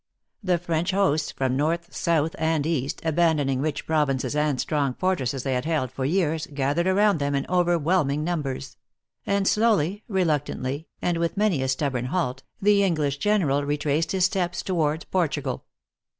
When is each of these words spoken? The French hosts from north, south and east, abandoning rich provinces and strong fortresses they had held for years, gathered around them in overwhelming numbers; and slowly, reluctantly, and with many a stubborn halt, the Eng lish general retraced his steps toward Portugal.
The 0.41 0.57
French 0.57 0.89
hosts 0.89 1.31
from 1.31 1.55
north, 1.55 1.95
south 1.95 2.35
and 2.39 2.65
east, 2.65 3.01
abandoning 3.05 3.61
rich 3.61 3.85
provinces 3.85 4.35
and 4.35 4.59
strong 4.59 4.95
fortresses 4.95 5.43
they 5.43 5.53
had 5.53 5.65
held 5.65 5.91
for 5.91 6.05
years, 6.05 6.47
gathered 6.51 6.87
around 6.87 7.19
them 7.19 7.35
in 7.35 7.45
overwhelming 7.47 8.23
numbers; 8.23 8.77
and 9.27 9.47
slowly, 9.47 10.03
reluctantly, 10.07 10.87
and 11.03 11.19
with 11.19 11.37
many 11.37 11.61
a 11.61 11.67
stubborn 11.67 12.05
halt, 12.05 12.41
the 12.59 12.83
Eng 12.83 12.95
lish 12.95 13.19
general 13.19 13.63
retraced 13.63 14.11
his 14.11 14.25
steps 14.25 14.63
toward 14.63 15.05
Portugal. 15.11 15.65